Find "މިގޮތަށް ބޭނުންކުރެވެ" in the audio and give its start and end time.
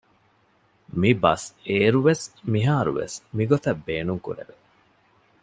3.37-4.55